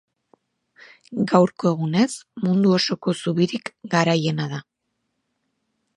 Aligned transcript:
Gaurko 1.31 1.67
egunez, 1.73 2.07
mundu 2.47 2.73
osoko 2.79 3.15
zubirik 3.27 3.73
garaiena 3.95 4.49
da. 4.55 4.65